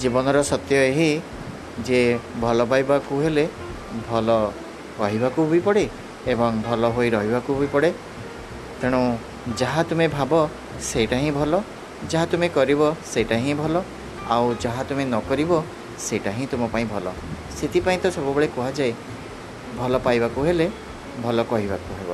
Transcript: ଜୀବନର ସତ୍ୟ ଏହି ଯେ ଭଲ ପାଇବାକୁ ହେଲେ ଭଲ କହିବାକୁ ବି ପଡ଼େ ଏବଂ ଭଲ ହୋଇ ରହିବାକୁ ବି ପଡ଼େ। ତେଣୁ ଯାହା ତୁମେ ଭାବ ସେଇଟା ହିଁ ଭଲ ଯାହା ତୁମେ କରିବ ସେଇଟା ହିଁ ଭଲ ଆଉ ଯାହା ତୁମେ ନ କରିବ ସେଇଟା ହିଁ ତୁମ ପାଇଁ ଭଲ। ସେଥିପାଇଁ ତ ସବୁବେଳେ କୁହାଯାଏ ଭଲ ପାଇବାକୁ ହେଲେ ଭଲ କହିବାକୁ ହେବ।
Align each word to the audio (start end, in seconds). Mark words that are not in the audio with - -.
ଜୀବନର 0.00 0.38
ସତ୍ୟ 0.50 0.74
ଏହି 0.88 1.10
ଯେ 1.86 2.00
ଭଲ 2.42 2.58
ପାଇବାକୁ 2.70 3.12
ହେଲେ 3.24 3.44
ଭଲ 4.08 4.28
କହିବାକୁ 4.98 5.40
ବି 5.50 5.58
ପଡ଼େ 5.66 5.84
ଏବଂ 6.32 6.52
ଭଲ 6.66 6.82
ହୋଇ 6.94 7.08
ରହିବାକୁ 7.16 7.50
ବି 7.60 7.66
ପଡ଼େ। 7.74 7.90
ତେଣୁ 8.80 9.00
ଯାହା 9.60 9.80
ତୁମେ 9.90 10.06
ଭାବ 10.16 10.32
ସେଇଟା 10.90 11.16
ହିଁ 11.22 11.30
ଭଲ 11.38 11.52
ଯାହା 12.12 12.26
ତୁମେ 12.32 12.48
କରିବ 12.56 12.82
ସେଇଟା 13.12 13.36
ହିଁ 13.44 13.52
ଭଲ 13.60 13.74
ଆଉ 14.34 14.46
ଯାହା 14.64 14.82
ତୁମେ 14.88 15.04
ନ 15.04 15.16
କରିବ 15.30 15.50
ସେଇଟା 16.06 16.30
ହିଁ 16.36 16.44
ତୁମ 16.50 16.62
ପାଇଁ 16.74 16.86
ଭଲ। 16.92 17.06
ସେଥିପାଇଁ 17.56 17.98
ତ 18.02 18.06
ସବୁବେଳେ 18.16 18.48
କୁହାଯାଏ 18.56 18.92
ଭଲ 19.78 19.92
ପାଇବାକୁ 20.06 20.38
ହେଲେ 20.48 20.66
ଭଲ 21.24 21.38
କହିବାକୁ 21.52 21.90
ହେବ। 22.00 22.10